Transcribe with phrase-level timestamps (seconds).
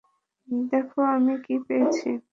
[0.71, 2.09] দেখ আমি কি পেয়েছি।